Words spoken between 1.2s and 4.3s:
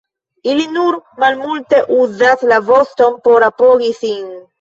malmulte uzas la voston por apogi sin.